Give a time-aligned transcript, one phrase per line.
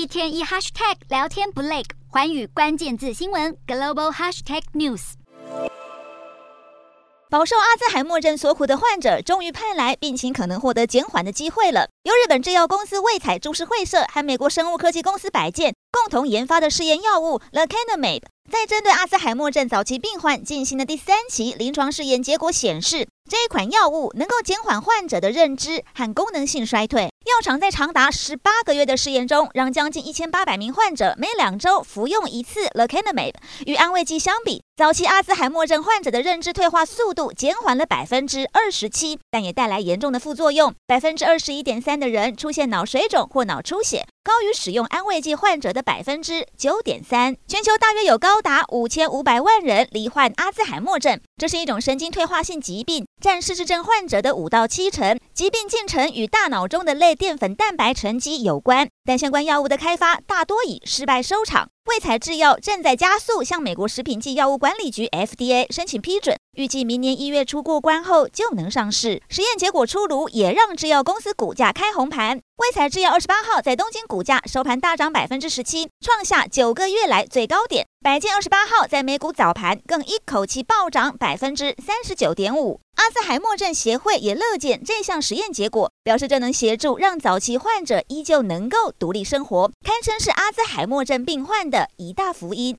[0.00, 5.12] 一天一 hashtag 聊天不累，环宇关键字新闻 global hashtag news。
[7.28, 11.86] 饱受阿兹海默症所苦的患者，终于盼来病情可能获得减缓的机会了。
[12.04, 27.10] 由日本制药公司卫彩株式会社和美国生物科技公司百健共同研发的试验药物 Lecanemab，在针对阿兹海默症早期病患进行的第三期临床试验结果显示，这一款药物能够减缓患者的认知和功能性衰退。
[27.26, 33.34] 药厂在长达十八个月的试验中，让将近一千八百名患者每两周服用一次 Lecanemab，
[33.66, 44.06] 与安慰剂相比，早期阿兹海默症患者的认知退化速度减缓了百分之二十七，但也带来严重的副作用，百分之二十一点三的人出现脑水肿或脑出血。
[44.30, 47.36] 高于使用安慰剂患者的百分之九点三。
[47.48, 55.18] 全球大约有高达五千五百万人罹患阿兹海默症，这是一种神经退化性疾病，占失智症患者的五到七成。
[55.34, 61.68] 疾病进程与大脑中的类淀粉蛋白沉积有关，但相关药物的开发大多以失败收场。
[61.86, 69.22] 卫彩制药正在加速向美国食品及药物管理局 FDA 申请批准，预计明年一月初过关后就能上市。
[69.30, 72.38] 实验结果出炉，也让制药公司股价开红盘。
[72.58, 77.86] 卫彩制药二十八号在东京股价收盘大涨百分之十七，创下九个月来最高点。
[78.02, 82.80] 百健二十八号在美股早盘更一口气暴涨百分之三十九点五。
[83.00, 92.76] 阿兹海默症协会也乐见这项实验结果，表示这能协助让早期患者依旧能够独立生活，堪称是阿兹海默症病患的一大福音。